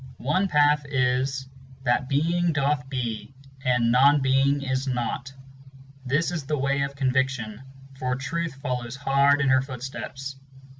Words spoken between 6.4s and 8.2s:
the way of Conviction, for